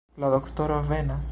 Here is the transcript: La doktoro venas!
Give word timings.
La 0.23 0.29
doktoro 0.35 0.79
venas! 0.89 1.29